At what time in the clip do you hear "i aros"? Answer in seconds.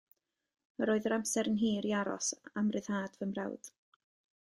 1.91-2.33